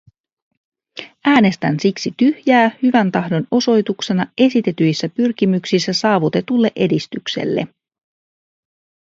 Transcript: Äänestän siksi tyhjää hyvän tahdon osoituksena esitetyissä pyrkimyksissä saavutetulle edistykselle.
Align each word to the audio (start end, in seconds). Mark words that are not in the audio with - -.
Äänestän 1.25 1.79
siksi 1.79 2.13
tyhjää 2.17 2.71
hyvän 2.83 3.11
tahdon 3.11 3.47
osoituksena 3.51 4.25
esitetyissä 4.37 5.09
pyrkimyksissä 5.09 5.93
saavutetulle 5.93 6.71
edistykselle. 6.75 7.67